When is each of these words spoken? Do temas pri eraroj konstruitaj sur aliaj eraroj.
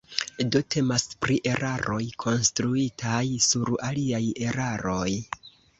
Do 0.53 0.61
temas 0.75 1.05
pri 1.25 1.37
eraroj 1.51 2.01
konstruitaj 2.25 3.23
sur 3.51 3.75
aliaj 3.93 4.27
eraroj. 4.51 5.09